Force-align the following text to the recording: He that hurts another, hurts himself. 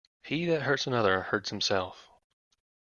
He 0.23 0.45
that 0.47 0.63
hurts 0.63 0.87
another, 0.87 1.21
hurts 1.21 1.51
himself. 1.51 2.09